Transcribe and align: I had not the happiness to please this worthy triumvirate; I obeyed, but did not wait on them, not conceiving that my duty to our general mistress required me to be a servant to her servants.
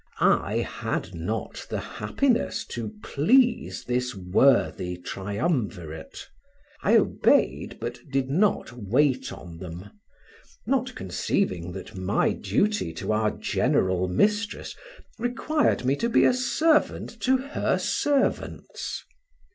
I 0.19 0.65
had 0.67 1.13
not 1.13 1.67
the 1.69 1.79
happiness 1.79 2.65
to 2.71 2.91
please 3.03 3.83
this 3.83 4.15
worthy 4.15 4.97
triumvirate; 4.97 6.27
I 6.81 6.97
obeyed, 6.97 7.77
but 7.79 7.99
did 8.11 8.27
not 8.27 8.71
wait 8.71 9.31
on 9.31 9.59
them, 9.59 9.91
not 10.65 10.95
conceiving 10.95 11.73
that 11.73 11.95
my 11.95 12.31
duty 12.33 12.93
to 12.93 13.11
our 13.13 13.29
general 13.29 14.07
mistress 14.07 14.75
required 15.19 15.85
me 15.85 15.95
to 15.97 16.09
be 16.09 16.25
a 16.25 16.33
servant 16.33 17.21
to 17.21 17.37
her 17.37 17.77
servants. 17.77 19.03